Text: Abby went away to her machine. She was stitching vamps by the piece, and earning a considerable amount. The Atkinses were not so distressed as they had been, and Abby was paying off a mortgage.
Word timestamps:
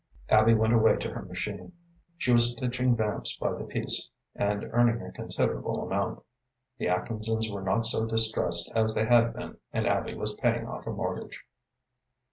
Abby 0.29 0.55
went 0.55 0.73
away 0.73 0.95
to 0.97 1.11
her 1.11 1.21
machine. 1.21 1.73
She 2.17 2.31
was 2.33 2.53
stitching 2.53 2.95
vamps 2.95 3.37
by 3.39 3.53
the 3.53 3.65
piece, 3.65 4.09
and 4.33 4.63
earning 4.71 4.99
a 4.99 5.11
considerable 5.11 5.79
amount. 5.85 6.23
The 6.79 6.87
Atkinses 6.87 7.51
were 7.51 7.61
not 7.61 7.85
so 7.85 8.07
distressed 8.07 8.71
as 8.73 8.95
they 8.95 9.05
had 9.05 9.31
been, 9.35 9.57
and 9.71 9.85
Abby 9.85 10.15
was 10.15 10.33
paying 10.33 10.65
off 10.67 10.87
a 10.87 10.91
mortgage. 10.91 11.43